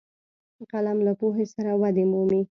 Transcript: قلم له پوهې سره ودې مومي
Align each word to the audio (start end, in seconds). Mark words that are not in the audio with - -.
قلم 0.71 0.97
له 1.07 1.13
پوهې 1.19 1.45
سره 1.53 1.71
ودې 1.81 2.05
مومي 2.11 2.41